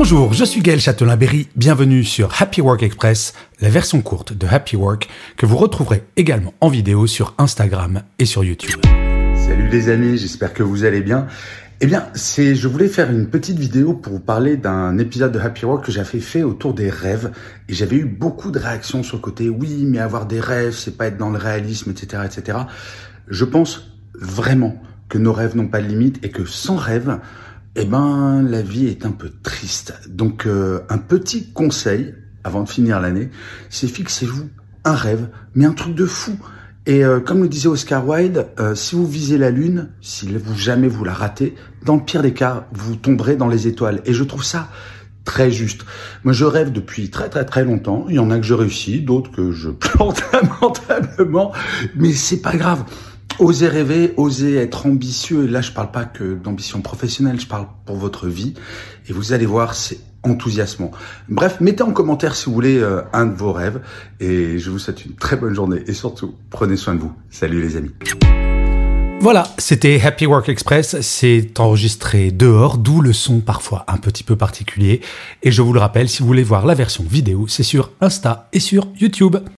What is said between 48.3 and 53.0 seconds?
a que je réussis, d'autres que je plante lamentablement, mais c'est pas grave.